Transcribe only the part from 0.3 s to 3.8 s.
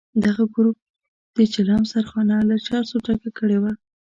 ګروپ د چلم سرخانه له چرسو ډکه کړې وه.